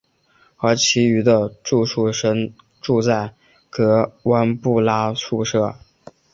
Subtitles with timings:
[0.57, 2.51] 而其余的住宿生
[2.81, 3.35] 住在
[3.69, 5.75] 格湾布拉宿舍。